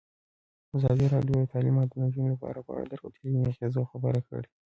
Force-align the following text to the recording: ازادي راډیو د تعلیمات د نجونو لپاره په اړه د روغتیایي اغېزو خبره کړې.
ازادي 0.77 1.05
راډیو 1.13 1.35
د 1.39 1.45
تعلیمات 1.53 1.87
د 1.89 1.95
نجونو 2.03 2.31
لپاره 2.33 2.59
په 2.65 2.71
اړه 2.75 2.85
د 2.87 2.93
روغتیایي 3.01 3.41
اغېزو 3.49 3.89
خبره 3.91 4.19
کړې. 4.29 4.47